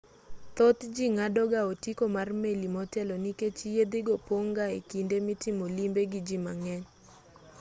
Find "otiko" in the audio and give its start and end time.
1.71-2.03